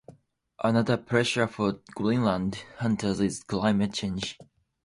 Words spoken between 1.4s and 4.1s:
for Greenland's hunters is climate